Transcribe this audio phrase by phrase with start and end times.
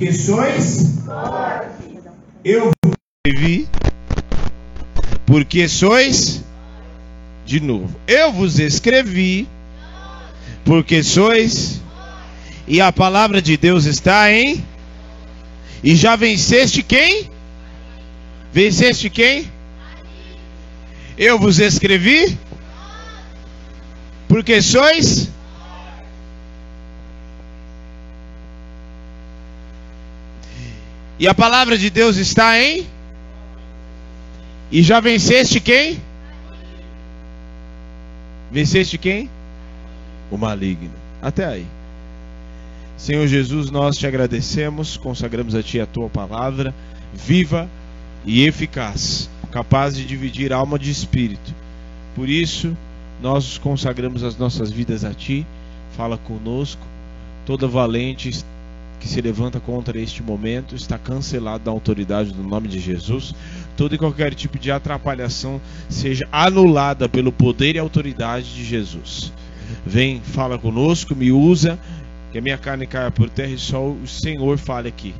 [0.00, 0.96] porque sois?
[2.42, 2.70] Eu
[3.26, 3.68] escrevi.
[5.26, 6.42] Porque sois?
[7.44, 7.94] De novo.
[8.06, 9.46] Eu vos escrevi.
[10.64, 11.82] Porque sois?
[12.66, 14.64] E a palavra de Deus está em?
[15.84, 17.30] E já venceste quem?
[18.54, 19.52] Venceste quem?
[21.18, 22.38] Eu vos escrevi.
[24.26, 25.28] Porque sois
[31.20, 32.86] E a palavra de Deus está em
[34.72, 36.00] E já venceste quem?
[38.50, 39.28] Venceste quem?
[40.30, 40.90] O maligno.
[41.20, 41.66] Até aí.
[42.96, 46.74] Senhor Jesus, nós te agradecemos, consagramos a Ti a Tua palavra,
[47.12, 47.68] viva
[48.24, 51.54] e eficaz, capaz de dividir alma de espírito.
[52.14, 52.74] Por isso,
[53.20, 55.46] nós consagramos as nossas vidas a Ti,
[55.96, 56.86] fala conosco,
[57.44, 58.30] toda valente
[59.00, 63.34] que se levanta contra este momento está cancelado da autoridade do nome de Jesus.
[63.76, 69.32] Toda e qualquer tipo de atrapalhação seja anulada pelo poder e autoridade de Jesus.
[69.84, 71.78] Vem, fala conosco, me usa
[72.30, 75.14] que a minha carne caia por terra e só o Senhor fale aqui.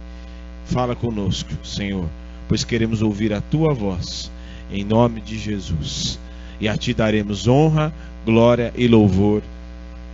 [0.66, 2.06] Fala conosco, Senhor,
[2.48, 4.30] pois queremos ouvir a tua voz,
[4.70, 6.18] em nome de Jesus.
[6.60, 7.92] E a ti daremos honra,
[8.26, 9.42] glória e louvor.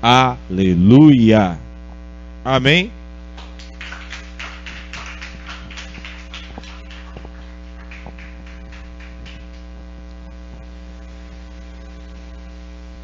[0.01, 1.59] Aleluia.
[2.45, 2.96] Amém.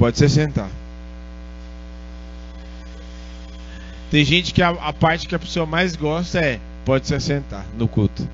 [0.02, 0.68] Pode se sentar.
[4.10, 7.64] Tem gente que a, a, parte que a pessoa mais gosta é pode se sentar
[7.78, 8.28] no culto.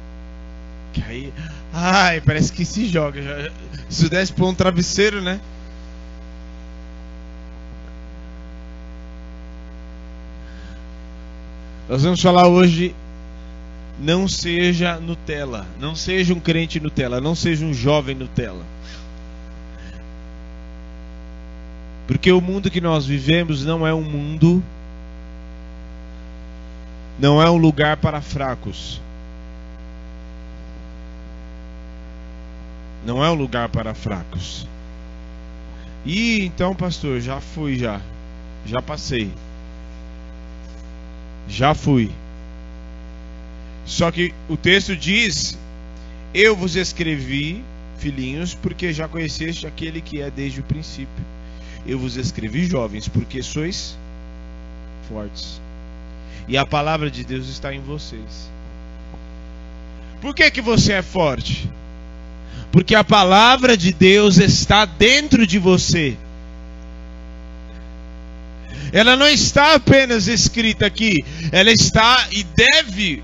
[0.95, 1.33] Que aí,
[1.71, 3.53] ai, parece que se joga.
[3.87, 5.39] Se desse pôr um travesseiro, né?
[11.87, 12.95] Nós vamos falar hoje.
[14.01, 15.67] Não seja Nutella.
[15.79, 17.21] Não seja um crente Nutella.
[17.21, 18.65] Não seja um jovem Nutella.
[22.09, 24.65] Porque o mundo que nós vivemos não é um mundo
[27.19, 29.01] não é um lugar para fracos.
[33.05, 34.67] Não é um lugar para fracos.
[36.07, 38.01] E então, pastor, já fui já.
[38.65, 39.31] Já passei.
[41.47, 42.11] Já fui.
[43.85, 45.59] Só que o texto diz:
[46.33, 47.63] Eu vos escrevi,
[47.99, 51.38] filhinhos, porque já conheceste aquele que é desde o princípio.
[51.89, 53.97] Eu vos escrevi, jovens, porque sois
[55.09, 55.59] fortes.
[56.47, 58.51] E a palavra de Deus está em vocês.
[60.21, 61.67] Por que, que você é forte?
[62.71, 66.15] Porque a palavra de Deus está dentro de você.
[68.93, 73.23] Ela não está apenas escrita aqui, ela está e deve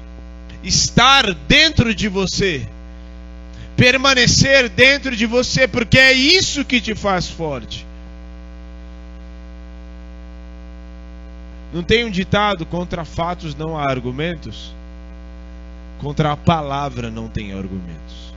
[0.63, 2.67] estar dentro de você.
[3.77, 7.85] Permanecer dentro de você, porque é isso que te faz forte.
[11.75, 14.73] Não tem um ditado contra fatos não há argumentos?
[15.99, 18.34] Contra a palavra não tem argumentos.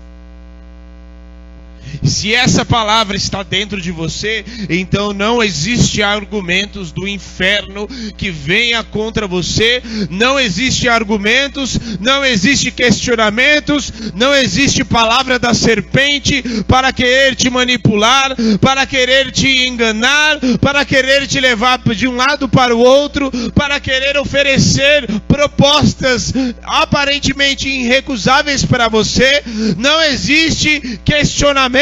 [2.04, 7.88] Se essa palavra está dentro de você, então não existe argumentos do inferno
[8.18, 16.44] que venha contra você, não existe argumentos, não existe questionamentos, não existe palavra da serpente
[16.68, 22.50] para querer te manipular, para querer te enganar, para querer te levar de um lado
[22.50, 26.34] para o outro, para querer oferecer propostas
[26.64, 29.44] aparentemente irrecusáveis para você.
[29.78, 31.77] Não existe questionamento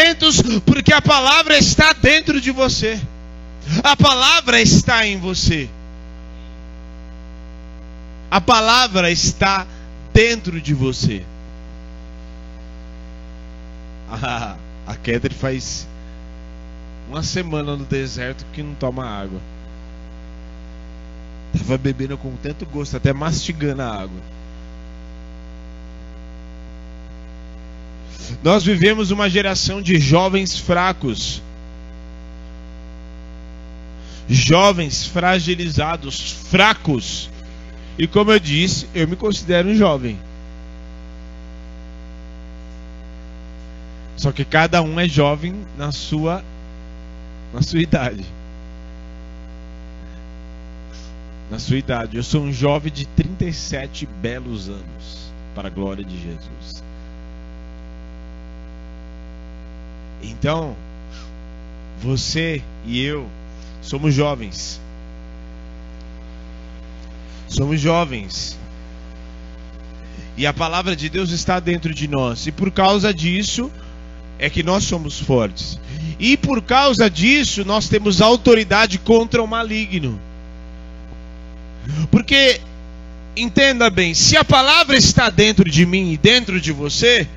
[0.65, 2.99] porque a palavra está dentro de você.
[3.83, 5.69] A palavra está em você.
[8.29, 9.65] A palavra está
[10.13, 11.23] dentro de você.
[14.87, 15.87] A Kedri faz
[17.09, 19.39] uma semana no deserto que não toma água.
[21.57, 24.21] Tava bebendo com tanto gosto, até mastigando a água.
[28.43, 31.41] Nós vivemos uma geração de jovens fracos.
[34.27, 37.29] Jovens fragilizados, fracos.
[37.97, 40.17] E como eu disse, eu me considero um jovem.
[44.17, 46.43] Só que cada um é jovem na sua
[47.53, 48.25] na sua idade.
[51.49, 52.17] Na sua idade.
[52.17, 56.83] Eu sou um jovem de 37 belos anos, para a glória de Jesus.
[60.29, 60.75] Então,
[62.01, 63.27] você e eu
[63.81, 64.81] somos jovens.
[67.47, 68.57] Somos jovens.
[70.37, 72.47] E a palavra de Deus está dentro de nós.
[72.47, 73.71] E por causa disso
[74.37, 75.79] é que nós somos fortes.
[76.19, 80.19] E por causa disso nós temos autoridade contra o maligno.
[82.11, 82.59] Porque
[83.35, 87.27] entenda bem, se a palavra está dentro de mim e dentro de você,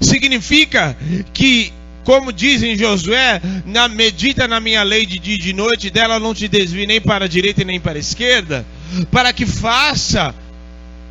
[0.00, 0.96] significa
[1.32, 1.72] que
[2.04, 6.34] como dizem Josué, na, medita na minha lei de dia e de noite, dela não
[6.34, 8.66] te desvie nem para a direita nem para a esquerda,
[9.10, 10.34] para que faça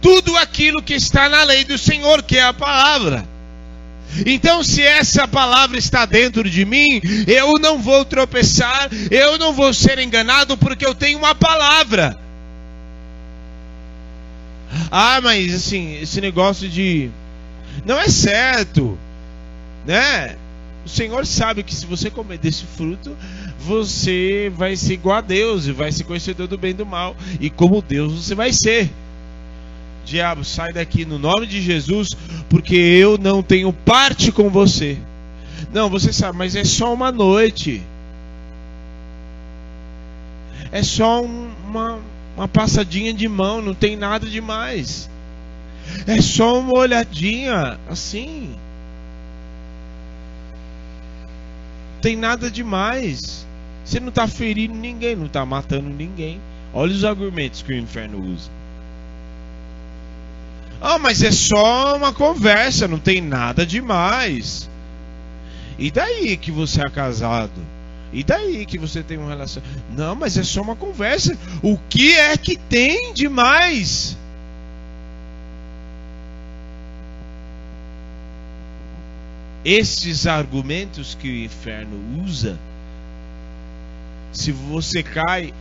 [0.01, 3.25] tudo aquilo que está na lei do Senhor, que é a palavra.
[4.25, 9.73] Então, se essa palavra está dentro de mim, eu não vou tropeçar, eu não vou
[9.73, 12.17] ser enganado, porque eu tenho uma palavra.
[14.89, 17.09] Ah, mas assim, esse negócio de.
[17.85, 18.97] Não é certo,
[19.85, 20.35] né?
[20.85, 23.15] O Senhor sabe que se você comer desse fruto,
[23.59, 27.15] você vai ser igual a Deus e vai ser conhecedor do bem e do mal.
[27.39, 28.89] E como Deus você vai ser.
[30.03, 32.09] Diabo, sai daqui no nome de Jesus,
[32.49, 34.97] porque eu não tenho parte com você.
[35.71, 37.83] Não, você sabe, mas é só uma noite.
[40.71, 41.99] É só uma,
[42.35, 45.09] uma passadinha de mão, não tem nada demais.
[46.07, 48.49] É só uma olhadinha, assim.
[52.01, 53.45] Tem nada demais.
[53.85, 56.41] Você não está ferindo ninguém, não está matando ninguém.
[56.73, 58.49] Olha os argumentos que o inferno usa.
[60.81, 64.69] Ah, mas é só uma conversa, não tem nada demais.
[65.77, 67.51] E daí que você é casado?
[68.11, 69.61] E daí que você tem uma relação?
[69.95, 71.37] Não, mas é só uma conversa.
[71.61, 74.17] O que é que tem demais?
[79.63, 82.57] Esses argumentos que o inferno usa,
[84.31, 85.53] se você cai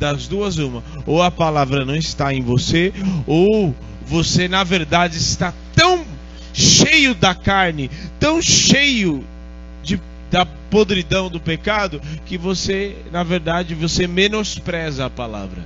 [0.00, 2.92] das duas uma, ou a palavra não está em você,
[3.26, 3.74] ou
[4.06, 6.04] você na verdade está tão
[6.52, 9.24] cheio da carne, tão cheio
[9.82, 15.62] de, da podridão do pecado, que você na verdade você menospreza a palavra.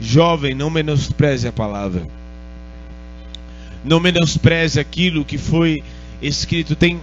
[0.00, 2.06] Jovem, não menospreze a palavra.
[3.84, 5.82] Não menospreze aquilo que foi
[6.20, 7.00] escrito, tem,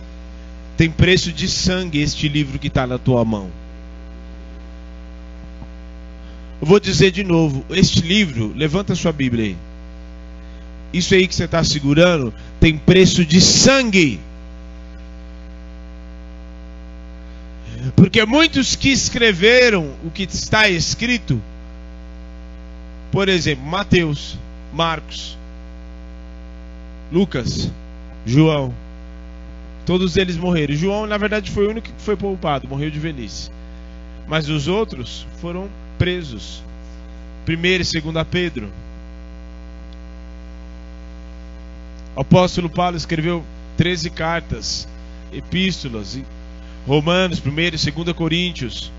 [0.78, 3.50] tem preço de sangue este livro que está na tua mão.
[6.62, 9.58] Eu vou dizer de novo: este livro, levanta sua Bíblia aí.
[10.94, 14.20] Isso aí que você está segurando tem preço de sangue.
[17.96, 21.42] Porque muitos que escreveram o que está escrito,
[23.12, 24.38] por exemplo, Mateus,
[24.72, 25.38] Marcos,
[27.12, 27.70] Lucas,
[28.26, 28.74] João,
[29.86, 30.76] Todos eles morreram.
[30.76, 33.50] João, na verdade, foi o único que foi poupado, morreu de velhice.
[34.28, 36.64] Mas os outros foram presos.
[37.46, 38.72] Primeiro e segunda Pedro.
[42.16, 43.44] O apóstolo Paulo escreveu
[43.76, 44.88] 13 cartas,
[45.32, 46.20] epístolas,
[46.88, 48.92] Romanos, 1 e 2 Coríntios.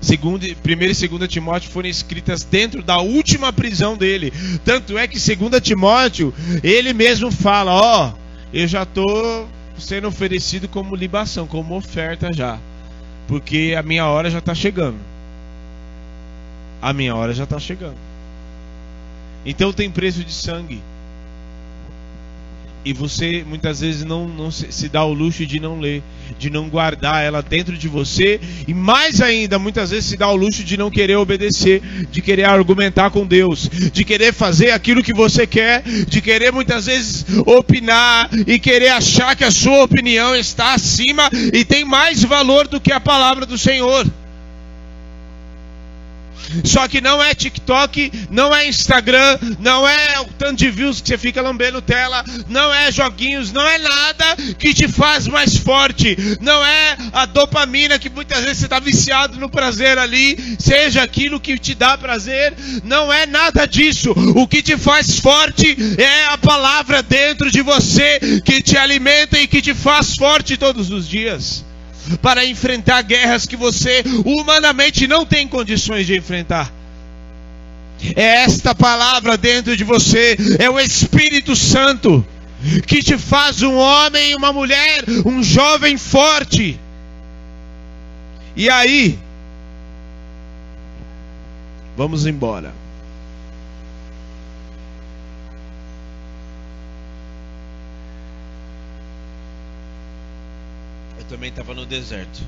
[0.00, 4.32] Segundo, 1 e 2 Timóteo foram escritas dentro da última prisão dele.
[4.64, 8.12] Tanto é que 2 Timóteo, ele mesmo fala, ó,
[8.52, 12.58] eu já estou sendo oferecido como libação, como oferta já.
[13.26, 14.98] Porque a minha hora já está chegando.
[16.82, 17.96] A minha hora já está chegando.
[19.44, 20.82] Então tem preço de sangue.
[22.84, 26.02] E você muitas vezes não, não se, se, dá o luxo de não ler,
[26.38, 30.36] de não guardar ela dentro de você, e mais ainda, muitas vezes se dá o
[30.36, 35.12] luxo de não querer obedecer, de querer argumentar com Deus, de querer fazer aquilo que
[35.12, 40.72] você quer, de querer muitas vezes opinar e querer achar que a sua opinião está
[40.72, 44.06] acima e tem mais valor do que a palavra do Senhor.
[46.64, 51.08] Só que não é TikTok, não é Instagram, não é o tanto de views que
[51.08, 56.16] você fica lambendo tela, não é joguinhos, não é nada que te faz mais forte,
[56.40, 61.40] não é a dopamina que muitas vezes você está viciado no prazer ali, seja aquilo
[61.40, 62.54] que te dá prazer,
[62.84, 64.12] não é nada disso.
[64.34, 69.46] O que te faz forte é a palavra dentro de você que te alimenta e
[69.46, 71.69] que te faz forte todos os dias
[72.20, 76.72] para enfrentar guerras que você humanamente não tem condições de enfrentar.
[78.16, 82.26] É esta palavra dentro de você, é o Espírito Santo
[82.86, 86.78] que te faz um homem, uma mulher, um jovem forte.
[88.56, 89.18] E aí,
[91.96, 92.74] vamos embora.
[101.30, 102.40] Também estava no deserto.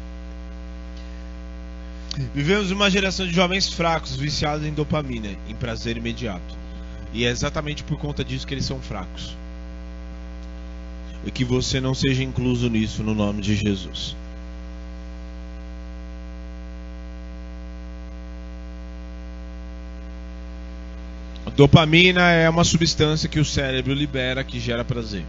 [2.34, 6.54] Vivemos uma geração de jovens fracos, viciados em dopamina, em prazer imediato.
[7.14, 9.36] E é exatamente por conta disso que eles são fracos.
[11.24, 14.16] E que você não seja incluso nisso no nome de Jesus.
[21.56, 25.24] Dopamina é uma substância que o cérebro libera que gera prazer.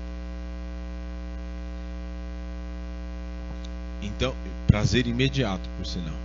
[4.23, 4.33] Então,
[4.67, 6.15] prazer imediato, por sinal.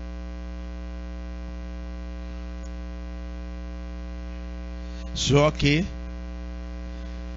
[5.12, 5.84] Só que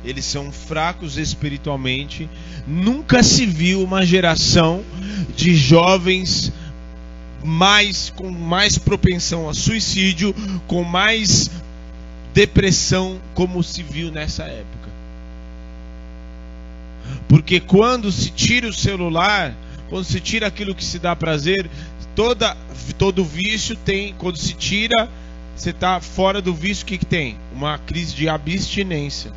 [0.05, 2.29] eles são fracos espiritualmente.
[2.67, 4.83] Nunca se viu uma geração
[5.35, 6.53] de jovens
[7.43, 10.31] mais com mais propensão a suicídio,
[10.67, 11.49] com mais
[12.35, 14.91] depressão como se viu nessa época.
[17.27, 19.55] Porque quando se tira o celular,
[19.91, 21.69] quando se tira aquilo que se dá prazer,
[22.15, 22.55] toda
[22.97, 25.09] todo vício tem, quando se tira,
[25.53, 27.37] você está fora do vício, o que, que tem?
[27.53, 29.33] Uma crise de abstinência.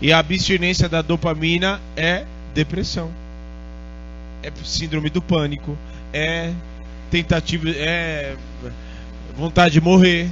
[0.00, 3.10] E a abstinência da dopamina é depressão.
[4.44, 5.76] É síndrome do pânico,
[6.12, 6.52] é
[7.10, 8.36] tentativa, é
[9.36, 10.30] vontade de morrer.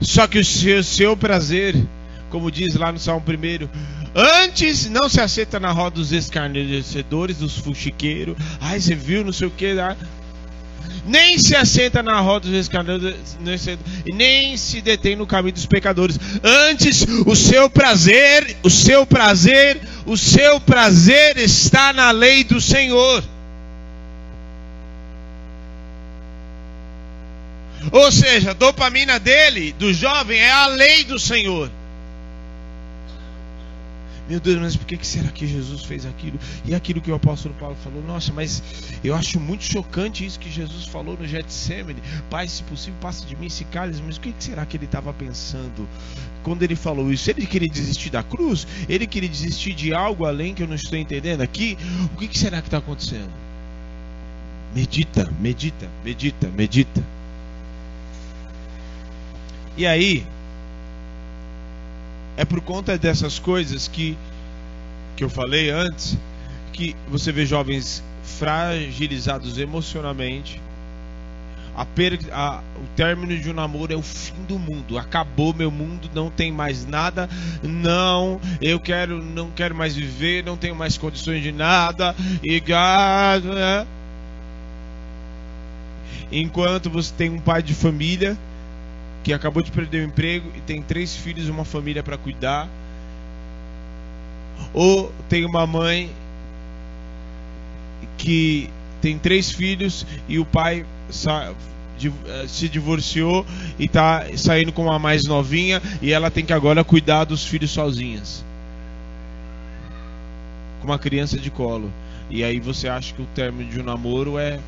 [0.00, 1.76] Só que o seu, seu prazer,
[2.28, 7.58] como diz lá no Salmo 1, antes não se aceita na roda dos escarnecedores, dos
[7.58, 8.36] fuxiqueiros.
[8.60, 9.78] Ai, você viu, não sei o que.
[9.78, 9.96] Ah,
[11.06, 13.38] nem se assenta na roda dos escarnecedores,
[14.06, 16.18] nem se detém no caminho dos pecadores.
[16.42, 23.22] Antes, o seu prazer, o seu prazer, o seu prazer está na lei do Senhor.
[27.92, 31.70] Ou seja, a dopamina dele, do jovem, é a lei do Senhor.
[34.28, 36.38] Meu Deus, mas por que será que Jesus fez aquilo?
[36.64, 38.62] E aquilo que o apóstolo Paulo falou, nossa, mas
[39.04, 42.02] eu acho muito chocante isso que Jesus falou no Getsemane.
[42.30, 44.02] Pai, se possível, passe de mim esse cálice.
[44.04, 45.86] Mas o que será que ele estava pensando
[46.42, 47.30] quando ele falou isso?
[47.30, 48.66] Ele queria desistir da cruz?
[48.88, 51.76] Ele queria desistir de algo além que eu não estou entendendo aqui?
[52.14, 53.30] O que será que está acontecendo?
[54.74, 57.04] Medita, medita, medita, medita.
[59.76, 60.24] E aí,
[62.36, 64.16] é por conta dessas coisas que
[65.16, 66.18] que eu falei antes
[66.72, 70.60] que você vê jovens fragilizados emocionalmente.
[71.76, 74.98] A per, a, o término de um namoro é o fim do mundo.
[74.98, 77.28] Acabou meu mundo, não tem mais nada.
[77.62, 82.14] Não, eu quero, não quero mais viver, não tenho mais condições de nada.
[82.42, 83.86] E né?
[86.30, 88.36] Enquanto você tem um pai de família
[89.24, 92.68] que acabou de perder o emprego e tem três filhos e uma família para cuidar.
[94.74, 96.10] Ou tem uma mãe
[98.18, 98.68] que
[99.00, 103.46] tem três filhos e o pai eh, se divorciou
[103.78, 107.70] e está saindo com uma mais novinha e ela tem que agora cuidar dos filhos
[107.70, 108.44] sozinhas.
[110.80, 111.90] Com uma criança de colo.
[112.28, 114.60] E aí você acha que o término de um namoro é,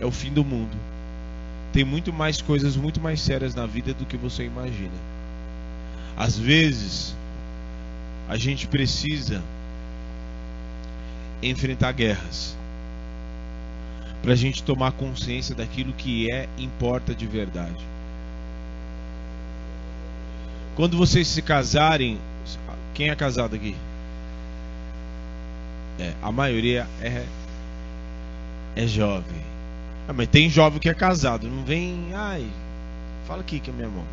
[0.00, 0.89] é o fim do mundo
[1.72, 4.94] tem muito mais coisas muito mais sérias na vida do que você imagina.
[6.16, 7.14] Às vezes,
[8.28, 9.42] a gente precisa
[11.42, 12.56] enfrentar guerras
[14.22, 17.84] para a gente tomar consciência daquilo que é importa de verdade.
[20.76, 22.18] Quando vocês se casarem,
[22.94, 23.74] quem é casado aqui?
[25.98, 27.24] É, a maioria é
[28.76, 29.49] é jovem.
[30.10, 32.10] Ah, mas tem jovem que é casado, não vem.
[32.12, 32.44] Ai,
[33.28, 34.04] fala aqui que é minha mão.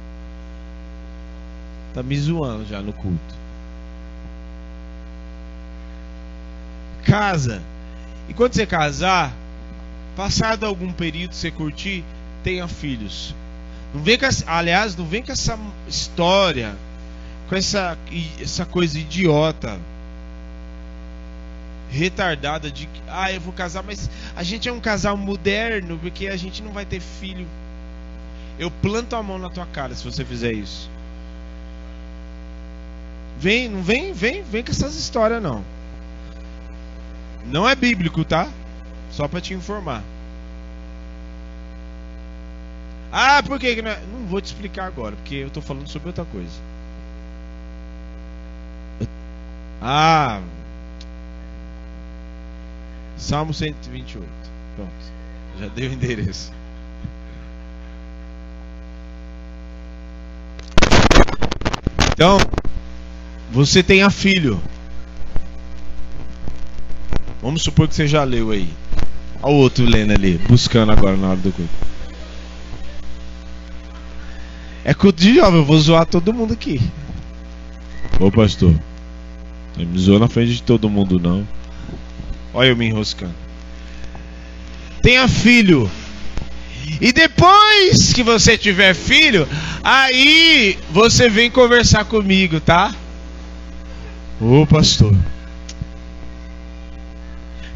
[1.91, 3.35] Tá me zoando já no culto.
[7.03, 7.63] Casa.
[8.29, 9.33] E quando você casar,
[10.15, 12.05] passado algum período você curtir,
[12.43, 13.33] tenha filhos.
[13.91, 16.75] Não vem com essa, aliás, não vem com essa história,
[17.49, 17.97] com essa,
[18.39, 19.79] essa coisa idiota
[21.89, 26.27] retardada de que, ah, eu vou casar, mas a gente é um casal moderno porque
[26.27, 27.47] a gente não vai ter filho.
[28.59, 30.89] Eu planto a mão na tua cara se você fizer isso.
[33.39, 35.63] Vem, não vem, vem, vem com essas histórias não.
[37.45, 38.47] Não é bíblico, tá?
[39.11, 40.03] Só para te informar.
[43.11, 43.99] Ah, por que não, é?
[44.11, 46.59] não vou te explicar agora, porque eu tô falando sobre outra coisa.
[49.81, 50.41] Ah,
[53.17, 54.27] Salmo 128.
[54.75, 54.91] Pronto.
[55.59, 56.51] Já dei o endereço.
[62.13, 62.37] Então,
[63.51, 64.61] você tenha filho.
[67.41, 68.69] Vamos supor que você já leu aí.
[69.41, 71.69] Olha o outro lendo ali, buscando agora na hora do culto.
[74.83, 76.81] É culto de jovem, eu vou zoar todo mundo aqui.
[78.19, 78.73] Ô pastor,
[79.77, 81.47] não me zoa na frente de todo mundo não.
[82.53, 83.35] Olha eu me enroscando.
[85.01, 85.89] Tenha filho.
[86.99, 89.47] E depois que você tiver filho,
[89.83, 92.93] aí você vem conversar comigo, tá?
[94.39, 95.15] Ô pastor.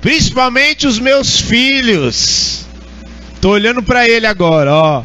[0.02, 2.66] Principalmente os meus filhos.
[3.40, 5.04] Tô olhando para ele agora, ó.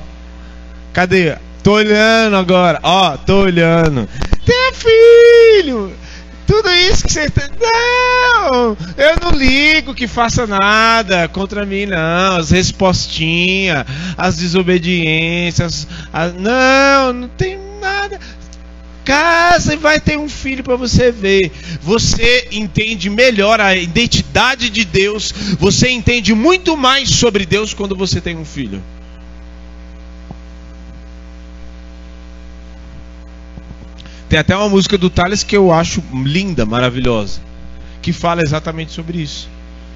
[0.93, 1.37] Cadê?
[1.63, 4.09] Tô olhando agora, ó, tô olhando.
[4.45, 5.93] Tem filho.
[6.47, 7.27] Tudo isso que você.
[7.61, 8.77] Não!
[8.97, 12.37] Eu não ligo que faça nada contra mim, não.
[12.37, 13.85] As respostinhas,
[14.17, 15.87] as desobediências.
[16.13, 16.35] As...
[16.35, 18.21] Não, não tem nada.
[19.05, 21.53] Casa e vai ter um filho para você ver.
[21.81, 25.33] Você entende melhor a identidade de Deus.
[25.59, 28.83] Você entende muito mais sobre Deus quando você tem um filho.
[34.29, 37.41] Tem até uma música do Thales que eu acho linda, maravilhosa,
[38.03, 39.49] que fala exatamente sobre isso.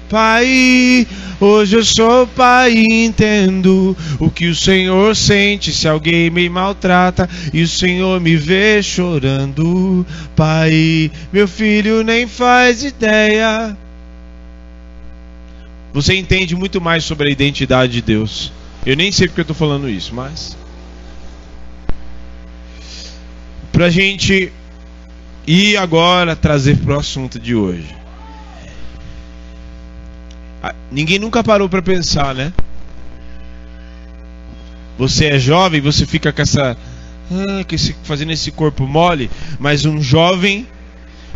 [0.09, 1.07] Pai,
[1.39, 7.29] hoje eu sou pai e entendo o que o Senhor sente se alguém me maltrata
[7.53, 10.05] e o Senhor me vê chorando.
[10.35, 13.75] Pai, meu filho nem faz ideia.
[15.93, 18.51] Você entende muito mais sobre a identidade de Deus.
[18.85, 20.57] Eu nem sei porque eu estou falando isso, mas
[23.71, 24.51] para a gente
[25.47, 27.95] ir agora trazer para o assunto de hoje.
[30.61, 32.53] Ah, ninguém nunca parou para pensar, né?
[34.97, 36.77] Você é jovem, você fica com essa.
[37.31, 37.65] Ah,
[38.03, 40.67] fazendo esse corpo mole, mas um jovem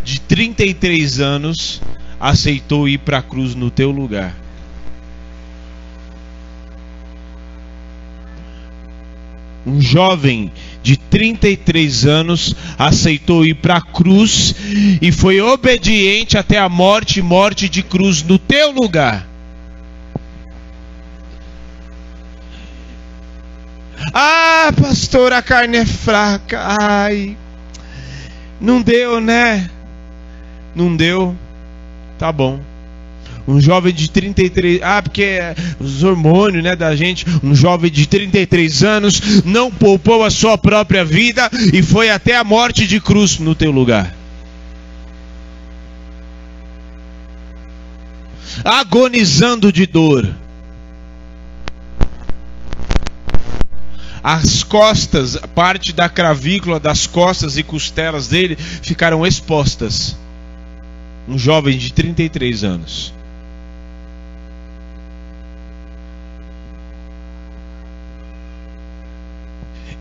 [0.03, 1.81] de 33 anos
[2.19, 4.44] aceitou ir para a cruz no teu lugar.
[9.65, 10.51] Um jovem
[10.83, 14.53] de 33 anos, aceitou ir para a cruz
[15.01, 19.27] e foi obediente até a morte morte de cruz no teu lugar.
[24.13, 26.77] Ah, pastor, a carne é fraca.
[26.79, 27.35] Ai,
[28.61, 29.69] não deu, né?
[30.75, 31.35] Não deu.
[32.17, 32.59] Tá bom.
[33.47, 38.07] Um jovem de 33, ah, porque é os hormônios, né, da gente, um jovem de
[38.07, 43.37] 33 anos não poupou a sua própria vida e foi até a morte de cruz
[43.37, 44.15] no teu lugar.
[48.63, 50.33] Agonizando de dor.
[54.23, 60.17] As costas, parte da cravícula das costas e costelas dele ficaram expostas.
[61.27, 63.14] Um jovem de 33 anos.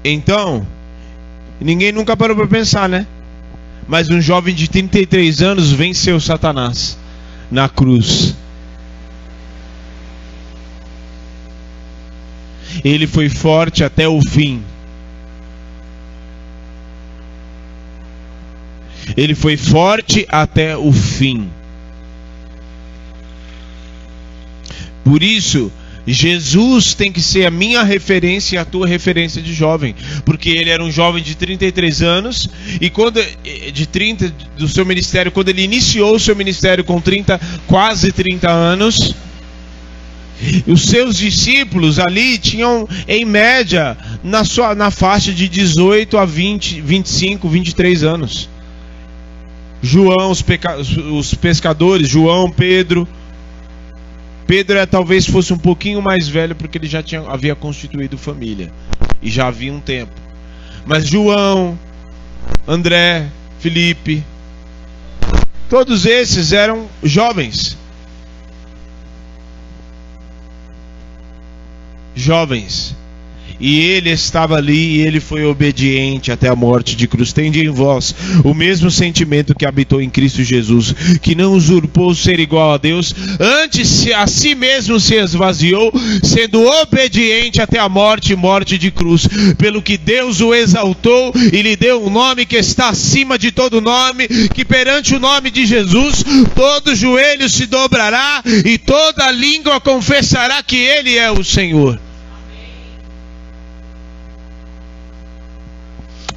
[0.05, 0.67] Então,
[1.59, 3.07] ninguém nunca parou para pensar, né?
[3.89, 6.99] Mas um jovem de 33 anos venceu Satanás
[7.51, 8.35] na cruz.
[12.85, 14.63] Ele foi forte até o fim.
[19.17, 21.51] Ele foi forte até o fim.
[25.05, 25.71] Por isso,
[26.07, 30.71] Jesus tem que ser a minha referência e a tua referência de jovem, porque ele
[30.71, 32.49] era um jovem de 33 anos
[32.81, 33.21] e quando
[33.73, 38.51] de 30 do seu ministério, quando ele iniciou o seu ministério com 30, quase 30
[38.51, 39.15] anos,
[40.67, 46.81] os seus discípulos ali tinham em média na sua na faixa de 18 a 20,
[46.81, 48.49] 25, 23 anos.
[49.83, 53.07] João, os, peca, os pescadores, João, Pedro,
[54.47, 58.73] Pedro é, talvez fosse um pouquinho mais velho porque ele já tinha, havia constituído família
[59.23, 60.13] e já havia um tempo.
[60.85, 61.79] Mas João,
[62.67, 63.27] André,
[63.59, 64.23] Felipe,
[65.69, 67.79] todos esses eram jovens.
[72.15, 72.95] Jovens
[73.61, 77.33] e ele estava ali e ele foi obediente até a morte de cruz.
[77.33, 78.15] Tende em vós
[78.45, 83.15] o mesmo sentimento que habitou em Cristo Jesus, que não usurpou ser igual a Deus,
[83.41, 89.27] antes a si mesmo se esvaziou, sendo obediente até a morte morte de cruz,
[89.59, 93.81] pelo que Deus o exaltou e lhe deu um nome que está acima de todo
[93.81, 100.63] nome, que perante o nome de Jesus todo joelho se dobrará e toda língua confessará
[100.63, 101.99] que ele é o Senhor.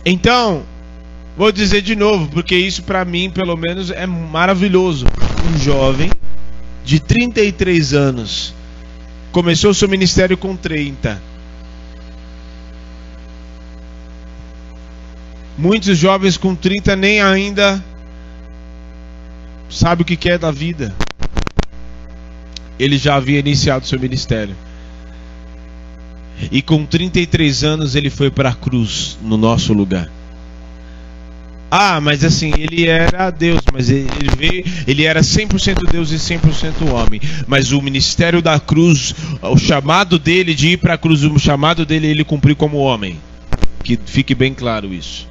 [0.10, 0.64] Então,
[1.36, 5.06] vou dizer de novo, porque isso para mim, pelo menos, é maravilhoso.
[5.46, 6.10] Um jovem
[6.86, 8.54] de 33 anos
[9.34, 11.22] começou seu ministério com 30.
[15.58, 17.84] Muitos jovens com 30 nem ainda
[19.70, 20.96] sabe o que é da vida.
[22.80, 24.56] Ele já havia iniciado seu ministério.
[26.52, 30.10] E com 33 anos ele foi para a cruz no nosso lugar.
[31.70, 36.90] Ah, mas assim, ele era Deus, mas ele, veio, ele era 100% Deus e 100%
[36.94, 37.20] homem.
[37.46, 41.86] Mas o ministério da cruz, o chamado dele de ir para a cruz, o chamado
[41.86, 43.20] dele ele cumpriu como homem.
[43.84, 45.28] Que fique bem claro isso.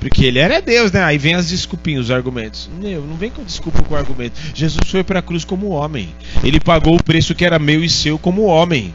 [0.00, 1.02] Porque ele era Deus, né?
[1.02, 2.70] Aí vem as desculpinhas, os argumentos.
[2.80, 4.38] Não, não vem com desculpa com argumento.
[4.54, 6.14] Jesus foi para a cruz como homem.
[6.44, 8.94] Ele pagou o preço que era meu e seu como homem.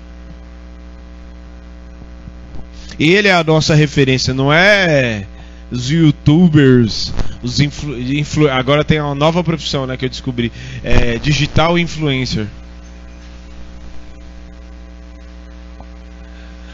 [3.00, 5.26] Ele é a nossa referência, não é
[5.72, 7.12] os youtubers,
[7.42, 10.52] os influ, influ agora tem uma nova profissão, né, que eu descobri,
[10.84, 12.46] é digital influencer.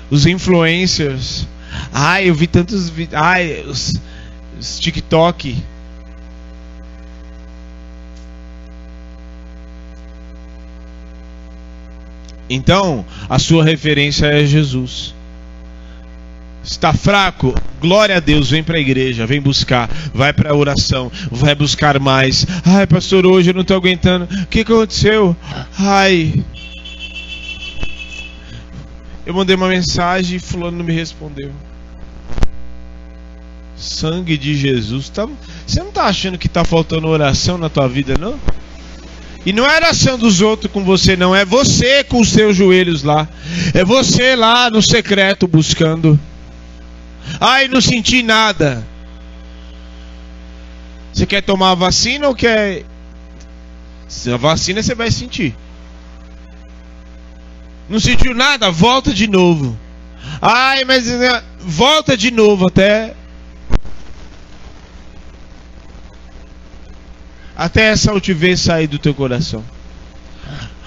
[0.09, 1.47] Os influencers.
[1.93, 3.21] Ai, eu vi tantos vídeos.
[3.21, 3.93] Ai, os
[4.59, 5.63] TikTok.
[12.49, 15.13] Então, a sua referência é Jesus.
[16.63, 17.53] Está fraco?
[17.79, 21.99] Glória a Deus, vem para a igreja, vem buscar, vai para a oração, vai buscar
[21.99, 22.45] mais.
[22.65, 24.25] Ai, pastor, hoje eu não estou aguentando.
[24.25, 25.35] O que aconteceu?
[25.77, 26.43] Ai.
[29.25, 31.51] Eu mandei uma mensagem e fulano não me respondeu.
[33.79, 35.09] Sangue de Jesus.
[35.09, 35.27] Tá...
[35.65, 38.37] Você não está achando que está faltando oração na tua vida, não?
[39.45, 41.33] E não é oração dos outros com você, não.
[41.33, 43.27] É você com os seus joelhos lá.
[43.73, 46.19] É você lá no secreto buscando.
[47.39, 48.85] Ai, não senti nada.
[51.13, 52.83] Você quer tomar a vacina ou quer.
[54.07, 55.55] Se a vacina você vai sentir.
[57.87, 58.69] Não sentiu nada?
[58.69, 59.77] Volta de novo.
[60.41, 63.15] Ai, mas né, volta de novo até.
[67.59, 69.61] Até essa altivez sair do teu coração.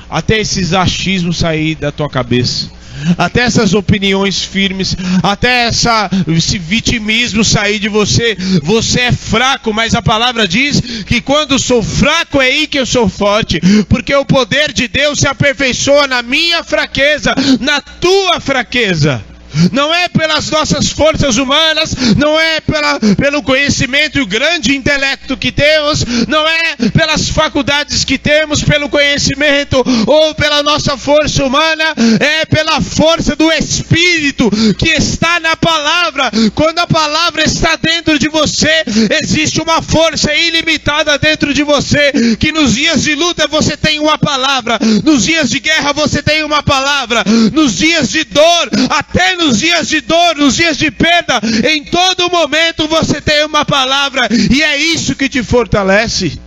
[0.08, 2.70] Até esses achismos sair da tua cabeça
[3.18, 8.36] até essas opiniões firmes, até essa, esse vitimismo sair de você.
[8.62, 12.86] Você é fraco, mas a palavra diz que quando sou fraco é aí que eu
[12.86, 19.31] sou forte, porque o poder de Deus se aperfeiçoa na minha fraqueza, na tua fraqueza
[19.72, 25.36] não é pelas nossas forças humanas, não é pela, pelo conhecimento e o grande intelecto
[25.36, 31.84] que temos, não é pelas faculdades que temos, pelo conhecimento ou pela nossa força humana,
[32.20, 36.30] é pela força do Espírito que está na palavra.
[36.54, 38.84] Quando a palavra está dentro de você,
[39.22, 44.18] existe uma força ilimitada dentro de você, que nos dias de luta você tem uma
[44.18, 49.58] palavra, nos dias de guerra você tem uma palavra, nos dias de dor, até nos
[49.58, 54.62] dias de dor, nos dias de perda, em todo momento você tem uma palavra e
[54.62, 56.38] é isso que te fortalece.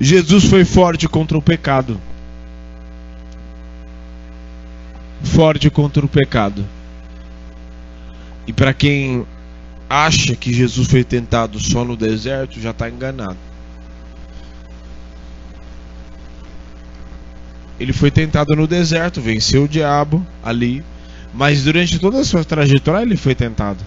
[0.00, 2.00] Jesus foi forte contra o pecado.
[5.22, 6.66] Forte contra o pecado.
[8.46, 9.26] E para quem
[9.88, 13.49] acha que Jesus foi tentado só no deserto, já está enganado.
[17.80, 20.84] Ele foi tentado no deserto, venceu o diabo ali,
[21.32, 23.82] mas durante toda a sua trajetória ele foi tentado.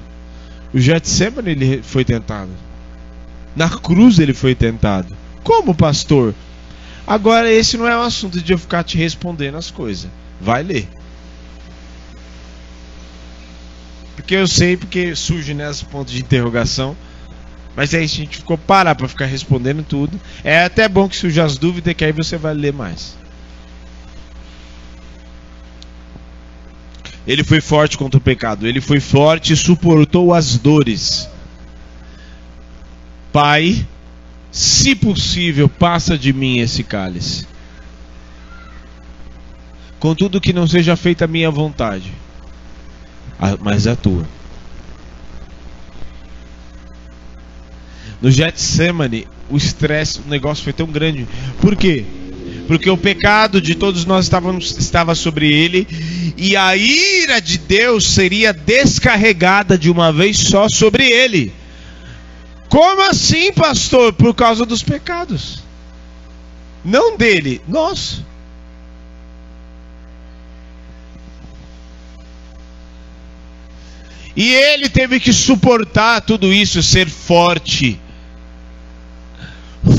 [0.74, 2.50] O Getsemane ele foi tentado.
[3.56, 5.16] Na cruz ele foi tentado.
[5.44, 6.34] Como pastor?
[7.06, 10.10] Agora esse não é o assunto de eu ficar te respondendo as coisas.
[10.42, 10.88] Vai ler.
[14.16, 16.98] Porque eu sei porque surge nesse ponto de interrogação.
[17.76, 20.20] Mas aí a gente ficou parar para ficar respondendo tudo.
[20.44, 23.22] É até bom que surja as dúvidas que aí você vai ler mais.
[27.26, 28.68] Ele foi forte contra o pecado.
[28.68, 31.30] Ele foi forte e suportou as dores.
[33.32, 33.86] Pai,
[34.52, 37.48] se possível, passa de mim esse cálice.
[40.00, 42.12] Contudo, que não seja feita a minha vontade,
[43.62, 44.28] mas a tua.
[48.22, 51.28] No Getsemane, o estresse, o negócio foi tão grande.
[51.60, 52.06] Por quê?
[52.68, 55.88] Porque o pecado de todos nós estava, estava sobre ele,
[56.38, 61.54] e a ira de Deus seria descarregada de uma vez só sobre ele.
[62.70, 64.14] Como assim, pastor?
[64.14, 65.62] Por causa dos pecados.
[66.84, 68.24] Não dele, nós.
[74.36, 78.00] E ele teve que suportar tudo isso, ser forte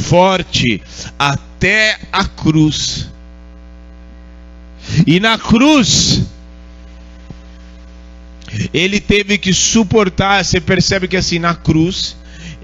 [0.04, 0.82] forte
[1.18, 3.10] até a cruz.
[5.06, 6.22] E na cruz,
[8.72, 10.44] Ele teve que suportar.
[10.44, 12.16] Você percebe que assim na cruz,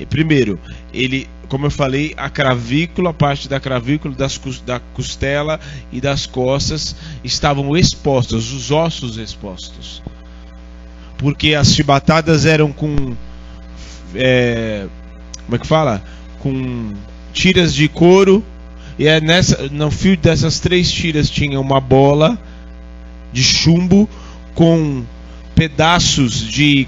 [0.09, 0.59] primeiro,
[0.93, 5.59] ele, como eu falei, a cravícula, a parte da cravícula, das, da costela
[5.93, 10.03] e das costas estavam expostas, os ossos expostos.
[11.19, 13.15] Porque as chibatadas eram com.
[14.15, 14.87] É,
[15.45, 16.03] como é que fala?
[16.39, 16.95] Com
[17.33, 18.45] tiras de couro.
[18.99, 22.39] E é nessa, no fio dessas três tiras tinha uma bola
[23.33, 24.09] de chumbo
[24.55, 25.05] com
[25.55, 26.87] pedaços de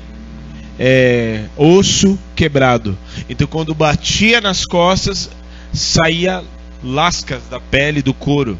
[0.79, 2.99] é, osso quebrado.
[3.29, 5.31] Então, quando batia nas costas,
[5.73, 6.43] saía
[6.83, 8.59] lascas da pele, do couro,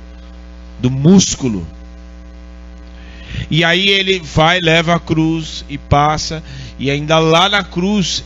[0.81, 1.67] do músculo.
[3.51, 6.43] E aí ele vai, leva a cruz e passa,
[6.79, 8.25] e ainda lá na cruz,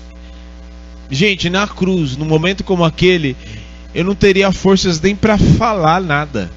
[1.11, 3.37] gente, na cruz, num momento como aquele,
[3.95, 6.51] eu não teria forças nem para falar nada.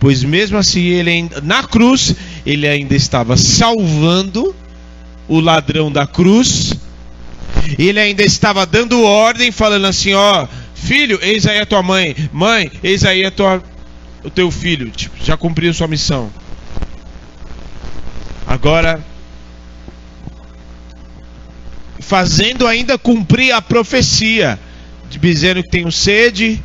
[0.00, 4.54] Pois mesmo assim, ele na cruz, ele ainda estava salvando
[5.28, 6.74] o ladrão da cruz.
[7.78, 12.70] Ele ainda estava dando ordem, falando assim: ó, filho, eis aí a tua mãe, mãe,
[12.82, 13.62] eis aí a tua,
[14.24, 14.90] o teu filho.
[14.90, 16.30] Tipo, já cumpriu sua missão.
[18.44, 19.00] Agora,
[22.02, 24.58] fazendo ainda cumprir a profecia,
[25.08, 26.62] dizendo que tenho sede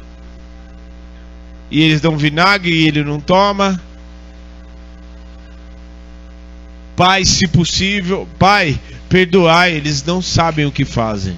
[1.70, 3.82] e eles dão vinagre e ele não toma.
[6.96, 11.38] Pai, se possível, Pai, perdoai, eles não sabem o que fazem.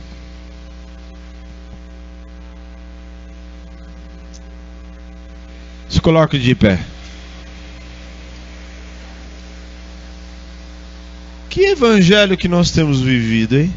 [5.90, 6.80] Se coloque de pé.
[11.50, 13.74] Que evangelho que nós temos vivido, hein?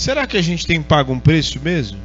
[0.00, 1.98] Será que a gente tem pago um preço mesmo?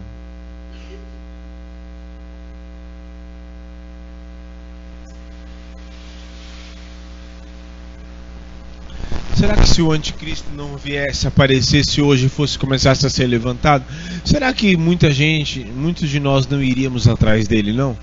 [9.34, 13.86] Será que se o anticristo não viesse aparecesse hoje fosse começasse a ser levantado,
[14.26, 17.98] será que muita gente, muitos de nós não iríamos atrás dele, não?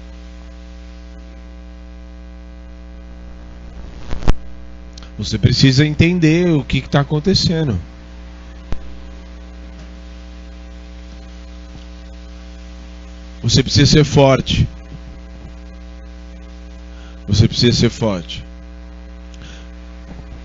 [5.19, 7.79] Você precisa entender o que está acontecendo.
[13.43, 14.69] Você precisa ser forte.
[17.27, 18.45] Você precisa ser forte.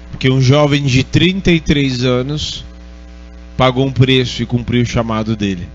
[0.10, 2.66] Porque um jovem de 33 anos
[3.56, 5.68] pagou um preço e cumpriu o chamado dele.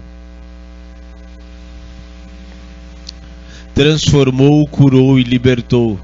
[3.73, 5.99] Transformou, curou e libertou.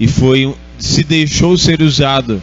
[0.00, 2.42] E foi se deixou ser usado.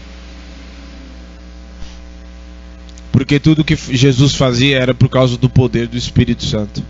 [3.11, 6.81] Porque tudo que Jesus fazia era por causa do poder do Espírito Santo.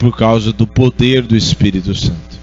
[0.00, 2.40] Por causa do poder do Espírito Santo.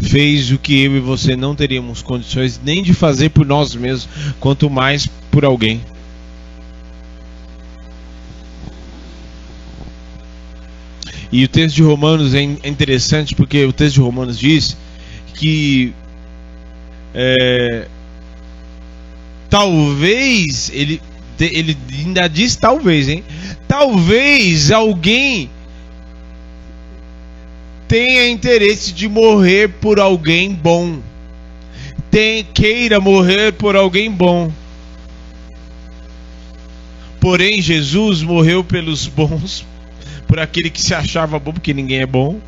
[0.00, 4.08] Fez o que eu e você não teríamos condições nem de fazer por nós mesmos,
[4.40, 5.80] quanto mais por alguém.
[11.30, 14.76] E o texto de Romanos é interessante porque o texto de Romanos diz
[15.34, 15.94] que
[17.14, 17.86] é,
[19.48, 21.00] talvez ele,
[21.38, 23.22] ele ainda diz talvez, hein?
[23.68, 25.50] Talvez alguém
[27.88, 31.00] tenha interesse de morrer por alguém bom.
[32.10, 34.50] Tem, queira morrer por alguém bom.
[37.20, 39.66] Porém, Jesus morreu pelos bons,
[40.26, 42.40] por aquele que se achava bom, porque ninguém é bom.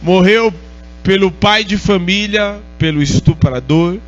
[0.00, 0.54] Morreu
[1.02, 3.98] pelo pai de família, pelo estuprador,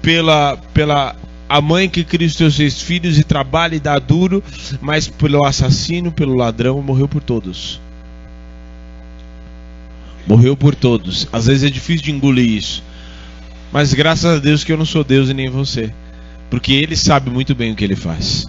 [0.00, 1.14] pela, pela
[1.52, 4.42] a mãe que cria os seus seis filhos e trabalha e dá duro,
[4.80, 7.78] mas pelo assassino, pelo ladrão, morreu por todos.
[10.26, 11.28] Morreu por todos.
[11.30, 12.82] Às vezes é difícil de engolir isso.
[13.70, 15.92] Mas graças a Deus que eu não sou Deus e nem você.
[16.48, 18.46] Porque Ele sabe muito bem o que Ele faz.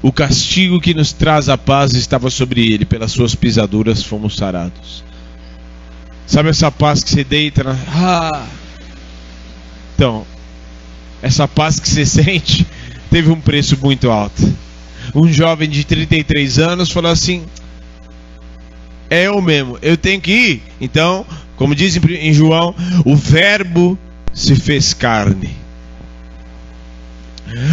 [0.00, 5.04] O castigo que nos traz a paz estava sobre Ele, pelas suas pisaduras fomos sarados.
[6.26, 7.76] Sabe essa paz que você deita na.
[7.88, 8.46] Ah!
[9.96, 10.26] Então,
[11.22, 12.66] essa paz que você sente
[13.10, 14.54] teve um preço muito alto.
[15.14, 17.44] Um jovem de 33 anos falou assim:
[19.08, 20.62] É eu mesmo, eu tenho que ir.
[20.78, 21.24] Então,
[21.56, 23.98] como diz em João, o Verbo
[24.34, 25.50] se fez carne.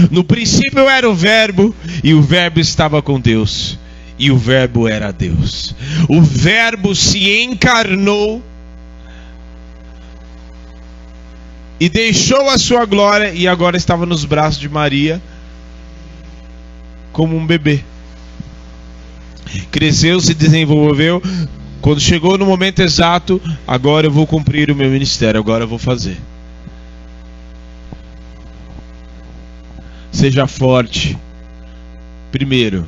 [0.10, 3.78] No princípio era o Verbo, e o Verbo estava com Deus,
[4.18, 5.76] e o Verbo era Deus.
[6.08, 8.42] O Verbo se encarnou
[11.80, 15.22] e deixou a sua glória e agora estava nos braços de Maria,
[17.12, 17.84] como um bebê.
[19.72, 21.22] Cresceu, se desenvolveu.
[21.82, 25.78] Quando chegou no momento exato, agora eu vou cumprir o meu ministério, agora eu vou
[25.78, 26.18] fazer.
[30.12, 31.18] Seja forte.
[32.32, 32.88] Primeiro,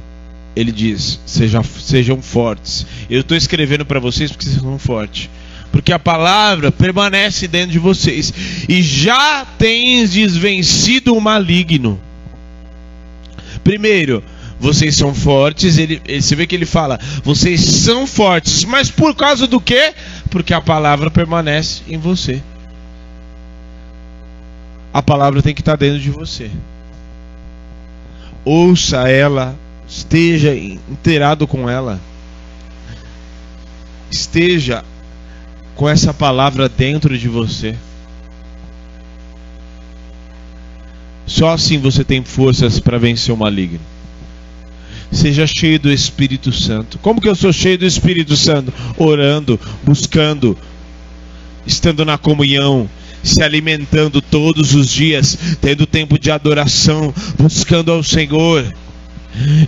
[0.56, 2.86] ele diz: seja, sejam fortes.
[3.10, 5.30] Eu estou escrevendo para vocês porque vocês são fortes.
[5.76, 8.34] Porque a palavra permanece dentro de vocês.
[8.70, 12.00] E já tens desvencido o maligno.
[13.62, 14.24] Primeiro,
[14.58, 15.78] vocês são fortes.
[15.78, 18.64] Ele, ele, você vê que ele fala: vocês são fortes.
[18.64, 19.94] Mas por causa do quê?
[20.30, 22.42] Porque a palavra permanece em você.
[24.94, 26.50] A palavra tem que estar dentro de você.
[28.46, 32.00] Ouça ela esteja inteirado com ela,
[34.10, 34.86] esteja
[35.76, 37.76] com essa palavra dentro de você.
[41.26, 43.80] Só assim você tem forças para vencer o maligno.
[45.12, 46.98] Seja cheio do Espírito Santo.
[47.00, 48.74] Como que eu sou cheio do Espírito Santo?
[48.98, 50.58] Orando, buscando,
[51.66, 52.90] estando na comunhão,
[53.24, 58.66] se alimentando todos os dias, tendo tempo de adoração, buscando ao Senhor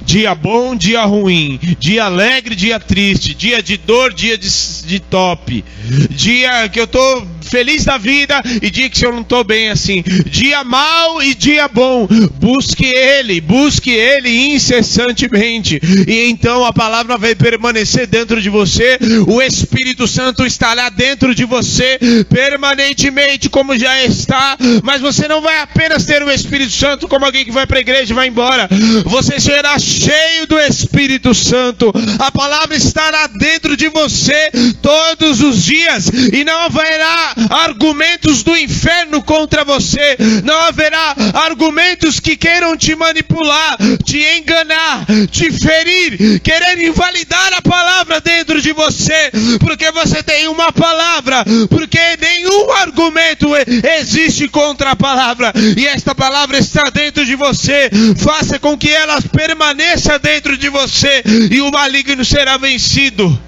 [0.06, 1.60] Dia bom, dia ruim.
[1.80, 3.34] Dia alegre, dia triste.
[3.34, 4.50] Dia de dor, dia de,
[4.86, 5.64] de top.
[6.12, 10.04] Dia que eu tô feliz da vida e dia que eu não estou bem assim.
[10.30, 12.08] Dia mal e dia bom.
[12.40, 15.80] Busque Ele, busque Ele incessantemente.
[16.08, 19.00] E então a palavra vai permanecer dentro de você.
[19.28, 24.58] O Espírito Santo estará dentro de você permanentemente, como já está.
[24.84, 27.82] Mas você não vai apenas ter o Espírito Santo como alguém que vai para a
[27.82, 28.70] igreja e vai embora.
[29.06, 31.94] Você será cheio do Espírito Santo.
[32.20, 34.52] A palavra estará dentro de você
[34.82, 42.36] todos os dias e não haverá argumentos do inferno contra você, não haverá argumentos que
[42.36, 49.92] queiram te manipular, te enganar, te ferir, querer invalidar a palavra dentro de você, porque
[49.92, 53.50] você tem uma palavra, porque nenhum argumento
[54.00, 59.22] existe contra a palavra, e esta palavra está dentro de você, faça com que ela
[59.22, 63.47] permaneça dentro de você, e o maligno será vencido.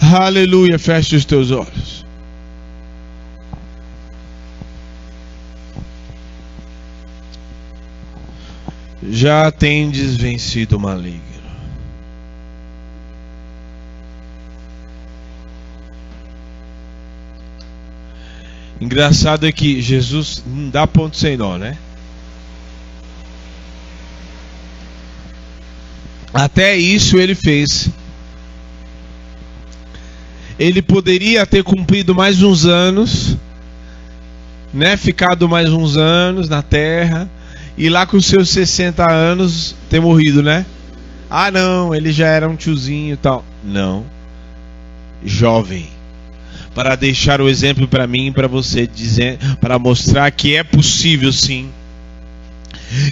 [0.00, 2.04] Aleluia, feche os teus olhos.
[9.08, 11.22] Já tendes vencido o maligno.
[18.80, 21.78] Engraçado é que Jesus não dá ponto sem nó, né?
[26.34, 27.88] Até isso ele fez
[30.58, 33.36] ele poderia ter cumprido mais uns anos,
[34.72, 34.96] né?
[34.96, 37.28] Ficado mais uns anos na terra
[37.76, 40.64] e lá com seus 60 anos ter morrido, né?
[41.28, 43.44] Ah, não, ele já era um tiozinho e tal.
[43.62, 44.04] Não.
[45.24, 45.88] Jovem.
[46.74, 51.32] Para deixar o exemplo para mim e para você dizer, para mostrar que é possível
[51.32, 51.68] sim.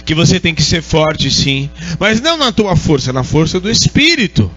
[0.05, 1.69] Que você tem que ser forte sim,
[1.99, 4.49] mas não na tua força, na força do espírito.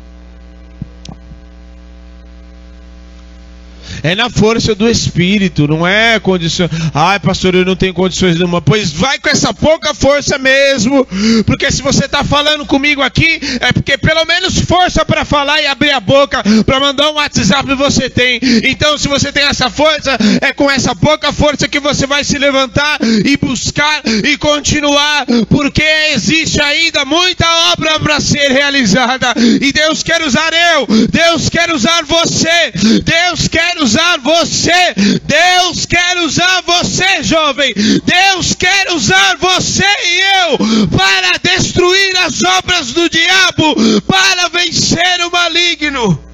[4.03, 6.69] É na força do Espírito, não é condição.
[6.95, 8.61] Ai, pastor, eu não tenho condições nenhuma.
[8.61, 11.07] Pois vai com essa pouca força mesmo.
[11.47, 15.67] Porque se você está falando comigo aqui, é porque pelo menos força para falar e
[15.67, 18.41] abrir a boca, para mandar um WhatsApp você tem.
[18.65, 22.39] Então, se você tem essa força, é com essa pouca força que você vai se
[22.39, 25.27] levantar e buscar e continuar.
[25.49, 25.83] Porque
[26.13, 29.35] existe ainda muita obra para ser realizada.
[29.61, 32.73] E Deus quer usar eu, Deus quer usar você,
[33.03, 34.95] Deus quer usar você.
[35.25, 37.73] Deus quer usar você, jovem.
[37.75, 40.59] Deus quer usar você e eu
[40.89, 46.25] para destruir as obras do diabo, para vencer o maligno.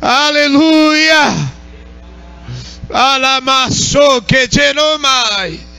[0.00, 1.54] Aleluia.
[2.90, 4.48] Alamaçou que
[4.98, 5.73] mais.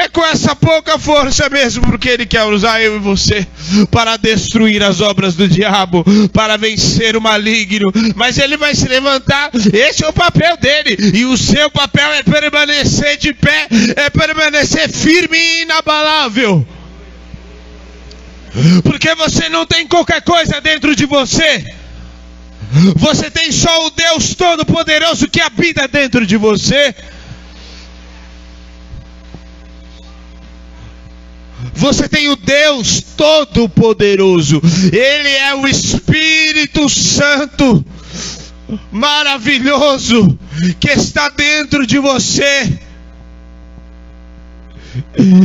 [0.00, 3.46] É com essa pouca força mesmo, porque Ele quer usar eu e você
[3.90, 7.92] para destruir as obras do diabo, para vencer o maligno.
[8.16, 12.22] Mas Ele vai se levantar, esse é o papel dele, e o seu papel é
[12.22, 16.66] permanecer de pé, é permanecer firme e inabalável.
[18.82, 21.62] Porque você não tem qualquer coisa dentro de você.
[22.96, 26.94] Você tem só o Deus Todo-Poderoso que habita dentro de você.
[31.80, 34.60] Você tem o Deus Todo-Poderoso,
[34.92, 37.82] Ele é o Espírito Santo.
[38.92, 40.38] maravilhoso
[40.78, 42.70] que está dentro de você.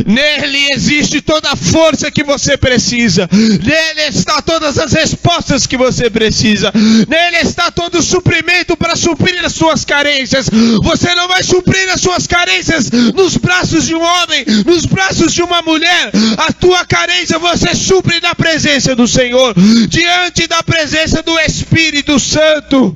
[0.05, 3.29] Nele existe toda a força que você precisa.
[3.31, 6.71] Nele está todas as respostas que você precisa.
[7.07, 10.49] Nele está todo o suprimento para suprir as suas carências.
[10.83, 15.41] Você não vai suprir as suas carências nos braços de um homem, nos braços de
[15.41, 16.11] uma mulher.
[16.37, 19.53] A tua carência você supre na presença do Senhor,
[19.87, 22.95] diante da presença do Espírito Santo.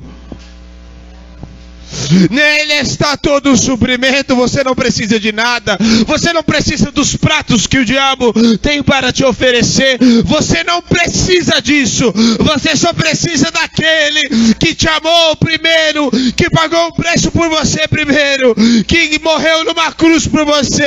[2.30, 7.66] Nele está todo o suprimento, você não precisa de nada, você não precisa dos pratos
[7.66, 14.54] que o diabo tem para te oferecer, você não precisa disso, você só precisa daquele
[14.58, 18.54] que te amou primeiro, que pagou o preço por você primeiro,
[18.86, 20.86] que morreu numa cruz por você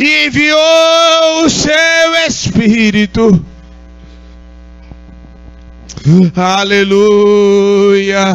[0.00, 1.74] e enviou o seu
[2.26, 3.44] Espírito.
[6.36, 8.34] Aleluia.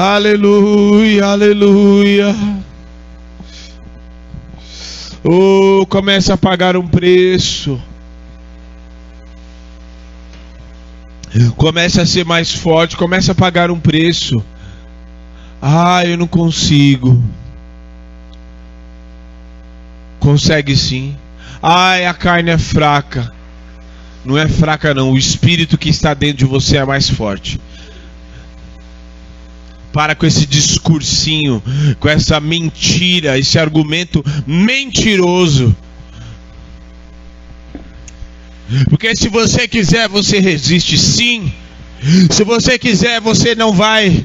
[0.00, 2.32] Aleluia, aleluia.
[5.24, 7.82] Oh, começa a pagar um preço.
[11.56, 14.40] Começa a ser mais forte, começa a pagar um preço.
[15.60, 17.20] Ah, eu não consigo.
[20.20, 21.16] Consegue sim.
[21.60, 23.32] Ai, a carne é fraca.
[24.24, 27.60] Não é fraca não, o espírito que está dentro de você é mais forte.
[29.92, 31.62] Para com esse discursinho,
[31.98, 35.74] com essa mentira, esse argumento mentiroso.
[38.90, 41.52] Porque se você quiser, você resiste sim.
[42.30, 44.24] Se você quiser, você não vai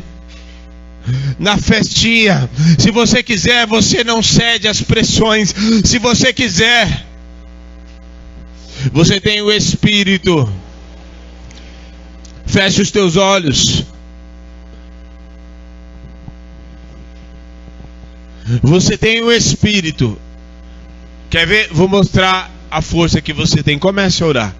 [1.39, 2.49] na festinha.
[2.77, 5.53] Se você quiser, você não cede às pressões.
[5.83, 7.05] Se você quiser,
[8.91, 10.51] você tem o Espírito.
[12.45, 13.85] Feche os teus olhos.
[18.61, 20.17] Você tem o Espírito.
[21.29, 21.69] Quer ver?
[21.71, 23.79] Vou mostrar a força que você tem.
[23.79, 24.55] Comece a orar.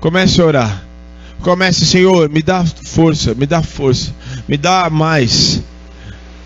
[0.00, 0.84] Comece a orar.
[1.40, 4.14] Comece, Senhor, me dá força, me dá força,
[4.46, 5.62] me dá mais.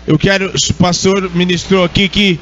[0.07, 2.39] Eu quero, o pastor ministrou aqui que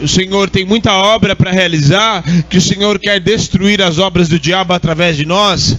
[0.00, 4.38] o Senhor tem muita obra para realizar, que o Senhor quer destruir as obras do
[4.38, 5.78] diabo através de nós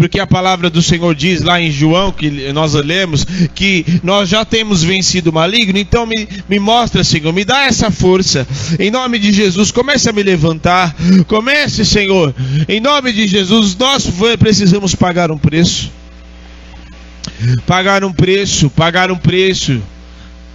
[0.00, 3.22] porque a palavra do Senhor diz lá em João, que nós lemos,
[3.54, 5.78] que nós já temos vencido o maligno.
[5.78, 8.48] Então me, me mostra, Senhor, me dá essa força.
[8.78, 10.96] Em nome de Jesus, comece a me levantar.
[11.26, 12.34] Comece, Senhor.
[12.66, 15.92] Em nome de Jesus, nós precisamos pagar um preço.
[17.66, 19.82] Pagar um preço, pagar um preço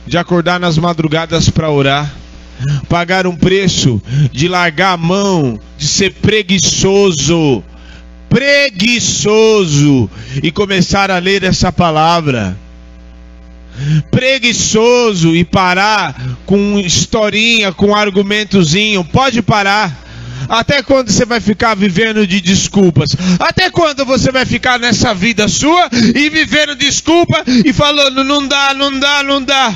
[0.08, 2.12] de acordar nas madrugadas para orar
[2.88, 7.62] pagar um preço de largar a mão, de ser preguiçoso,
[8.36, 10.10] preguiçoso
[10.44, 12.58] e começar a ler essa palavra.
[14.12, 16.14] Preguiçoso e parar
[16.46, 19.06] com historinha, com argumentozinho.
[19.06, 20.04] Pode parar.
[20.50, 23.16] Até quando você vai ficar vivendo de desculpas?
[23.40, 28.74] Até quando você vai ficar nessa vida sua e vivendo desculpa e falando não dá,
[28.74, 29.74] não dá, não dá?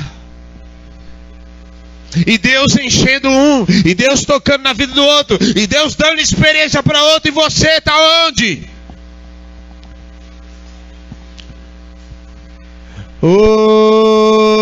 [2.26, 6.82] E Deus enchendo um, e Deus tocando na vida do outro, e Deus dando experiência
[6.82, 7.94] para outro, e você está
[8.26, 8.68] onde?
[13.22, 14.56] Oh,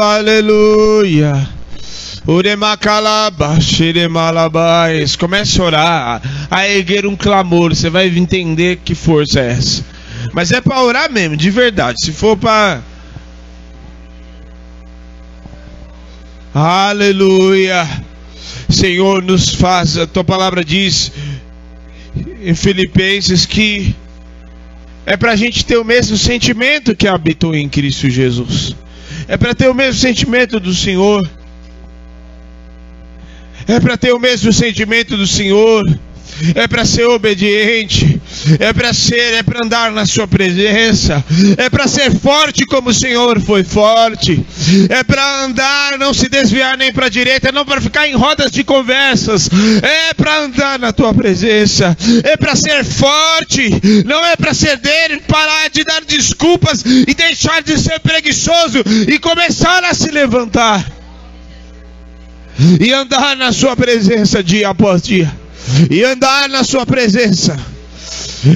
[0.00, 1.48] aleluia.
[5.18, 7.74] Comece a orar, a erguer um clamor.
[7.74, 9.84] Você vai entender que força é essa.
[10.32, 11.98] Mas é para orar mesmo, de verdade.
[12.00, 12.80] Se for para
[16.54, 17.84] Aleluia.
[18.70, 21.10] Senhor, nos faz, a tua palavra diz
[22.44, 23.92] em Filipenses que
[25.04, 28.76] é para a gente ter o mesmo sentimento que habitou em Cristo Jesus.
[29.26, 31.28] É para ter o mesmo sentimento do Senhor.
[33.66, 35.82] É para ter o mesmo sentimento do Senhor
[36.54, 38.13] é para ser obediente,
[38.58, 41.24] é para ser, é para andar na sua presença,
[41.56, 44.44] é para ser forte como o Senhor foi forte,
[44.88, 48.50] é para andar, não se desviar nem para a direita, não para ficar em rodas
[48.50, 49.48] de conversas,
[49.82, 53.70] é para andar na tua presença, é para ser forte,
[54.04, 59.84] não é para dele, parar de dar desculpas e deixar de ser preguiçoso e começar
[59.84, 60.84] a se levantar.
[62.80, 65.30] E andar na sua presença dia após dia.
[65.90, 67.58] E andar na sua presença.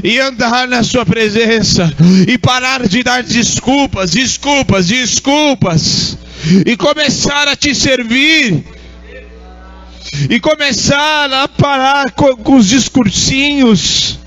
[0.05, 1.93] E andar na sua presença
[2.27, 6.19] e parar de dar desculpas, desculpas, desculpas
[6.67, 8.65] e começar a te servir
[10.29, 14.19] e começar a parar com, com os discursinhos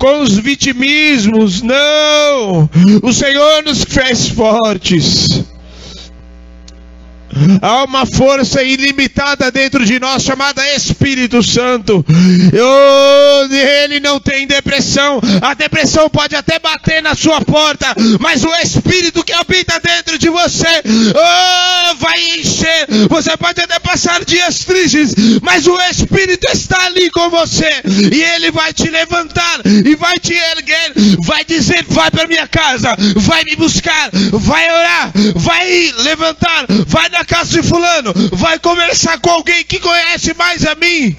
[0.00, 1.62] com os vitimismos.
[1.62, 2.68] Não!
[3.02, 5.44] O Senhor nos fez fortes.
[7.62, 12.04] Há uma força ilimitada dentro de nós chamada Espírito Santo.
[12.52, 15.20] Eu, ele não tem depressão.
[15.40, 17.86] A depressão pode até bater na sua porta,
[18.18, 20.82] mas o Espírito que habita dentro de você
[21.14, 22.86] oh, vai encher.
[23.08, 27.70] Você pode até passar dias tristes, mas o Espírito está ali com você
[28.12, 30.92] e ele vai te levantar e vai te erguer.
[31.24, 37.24] Vai dizer: vai para minha casa, vai me buscar, vai orar, vai levantar, vai na
[37.30, 41.16] casa de fulano, vai conversar com alguém que conhece mais a mim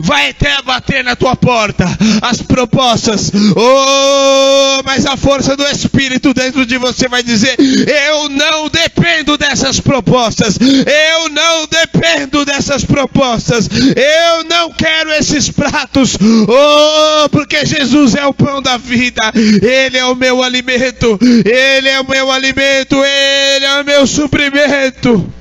[0.00, 1.86] vai até bater na tua porta
[2.22, 8.68] as propostas, oh, mas a força do Espírito dentro de você vai dizer: Eu não
[8.68, 16.16] dependo dessas propostas, eu não dependo dessas propostas, eu não quero esses pratos,
[16.48, 22.00] oh, porque Jesus é o pão da vida, Ele é o meu alimento, Ele é
[22.00, 25.32] o meu alimento, Ele é o meu suprimento.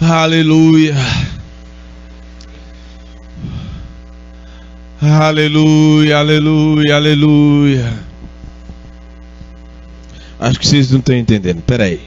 [0.00, 0.94] Aleluia.
[5.02, 7.92] Aleluia, aleluia, aleluia.
[10.38, 11.62] Acho que vocês não estão entendendo.
[11.62, 12.00] Peraí.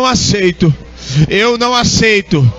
[0.00, 0.74] Não aceito.
[1.28, 2.50] Eu não aceito.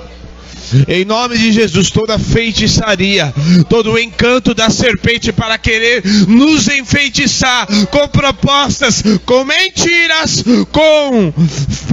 [0.88, 3.34] Em nome de Jesus, toda feitiçaria,
[3.68, 11.34] todo o encanto da serpente para querer nos enfeitiçar com propostas, com mentiras, com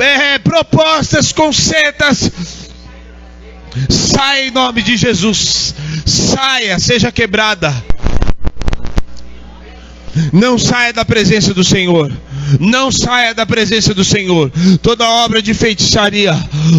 [0.00, 2.30] é, propostas, com setas,
[3.88, 5.74] saia em nome de Jesus,
[6.06, 7.74] saia, seja quebrada.
[10.32, 12.12] Não saia da presença do Senhor.
[12.58, 14.50] Não saia da presença do Senhor.
[14.80, 16.34] Toda obra de feitiçaria,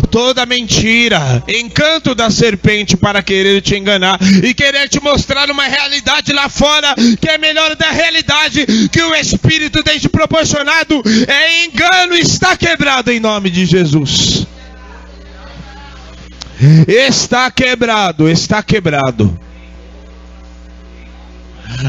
[0.09, 6.33] toda mentira, encanto da serpente para querer te enganar e querer te mostrar uma realidade
[6.33, 11.03] lá fora que é melhor da realidade que o Espírito tem te proporcionado.
[11.27, 14.47] É engano, está quebrado em nome de Jesus.
[16.87, 19.39] Está quebrado, está quebrado.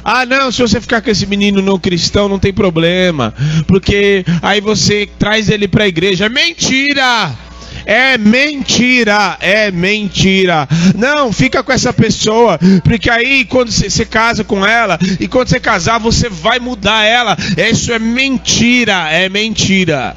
[0.04, 3.34] Ah, não, se você ficar com esse menino não cristão, não tem problema,
[3.66, 6.28] porque aí você traz ele para a igreja.
[6.28, 7.32] Mentira!
[7.86, 10.68] É mentira, é mentira.
[10.94, 15.58] Não, fica com essa pessoa, porque aí quando você casa com ela e quando você
[15.58, 17.36] casar você vai mudar ela.
[17.56, 20.16] Isso é mentira, é mentira.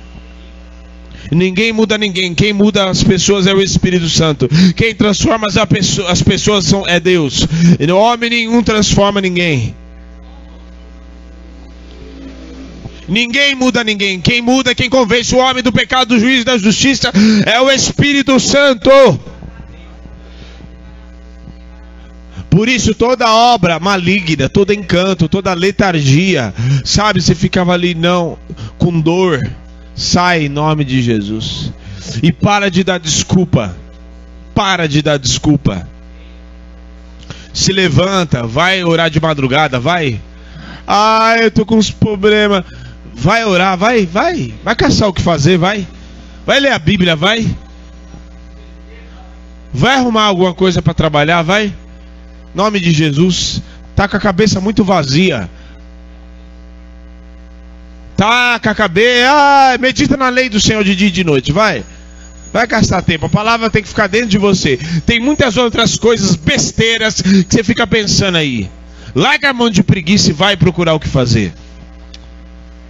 [1.33, 2.33] Ninguém muda ninguém.
[2.33, 4.49] Quem muda as pessoas é o Espírito Santo.
[4.75, 5.47] Quem transforma
[6.07, 7.47] as pessoas são, é Deus.
[7.79, 9.75] E homem nenhum transforma ninguém.
[13.07, 14.21] Ninguém muda ninguém.
[14.21, 17.11] Quem muda, quem convence o homem do pecado, do juízo e da justiça
[17.45, 18.89] é o Espírito Santo.
[22.49, 26.53] Por isso, toda obra maligna, todo encanto, toda letargia,
[26.85, 27.19] sabe?
[27.19, 28.37] Você ficava ali, não,
[28.77, 29.41] com dor
[29.95, 31.71] Sai em nome de Jesus.
[32.21, 33.75] E para de dar desculpa.
[34.53, 35.87] Para de dar desculpa.
[37.53, 40.19] Se levanta, vai orar de madrugada, vai.
[40.87, 42.63] Ah, eu tô com uns problemas.
[43.13, 44.53] Vai orar, vai, vai.
[44.63, 45.87] Vai caçar o que fazer, vai.
[46.45, 47.47] Vai ler a Bíblia, vai.
[49.71, 51.73] Vai arrumar alguma coisa para trabalhar, vai.
[52.53, 53.61] Nome de Jesus.
[53.95, 55.49] Tá com a cabeça muito vazia.
[58.15, 61.83] Tá, KKB, ah, medita na lei do Senhor de dia e de noite, vai.
[62.51, 63.25] Vai gastar tempo.
[63.25, 64.77] A palavra tem que ficar dentro de você.
[65.05, 68.69] Tem muitas outras coisas, besteiras, que você fica pensando aí.
[69.15, 71.51] Larga a mão de preguiça e vai procurar o que fazer.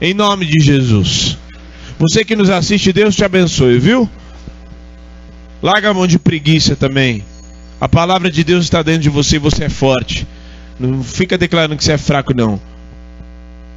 [0.01, 1.37] Em nome de Jesus.
[1.97, 4.09] Você que nos assiste, Deus te abençoe, viu?
[5.61, 7.23] Larga a mão de preguiça também.
[7.79, 10.27] A palavra de Deus está dentro de você e você é forte.
[10.77, 12.59] Não fica declarando que você é fraco, não.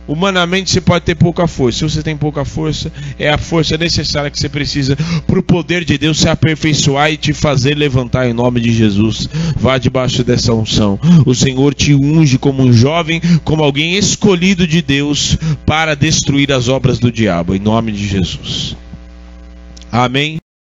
[0.06, 1.78] Humanamente você pode ter pouca força.
[1.78, 4.96] Se você tem pouca força, é a força necessária que você precisa
[5.26, 9.28] para o poder de Deus se aperfeiçoar e te fazer levantar em nome de Jesus.
[9.56, 10.98] Vá debaixo dessa unção.
[11.24, 16.68] O Senhor te unge como um jovem, como alguém escolhido de Deus para destruir as
[16.68, 18.76] obras do diabo, em nome de Jesus.
[19.90, 20.38] Amém.